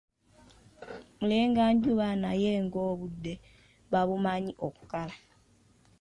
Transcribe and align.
Mulenganjuba 1.17 2.07
naye 2.23 2.51
ng'obudde 2.65 3.33
babumanyi 3.91 4.51
okukala. 4.67 5.15